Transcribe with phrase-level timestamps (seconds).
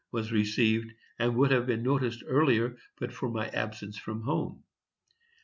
[0.11, 4.63] was received, and would have been noticed earlier but for my absence from home.